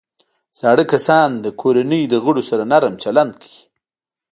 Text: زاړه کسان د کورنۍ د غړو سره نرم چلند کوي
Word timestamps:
زاړه 0.59 0.83
کسان 0.93 1.29
د 1.43 1.47
کورنۍ 1.61 2.03
د 2.07 2.13
غړو 2.23 2.41
سره 2.49 2.63
نرم 2.71 2.93
چلند 3.03 3.33
کوي 3.41 3.61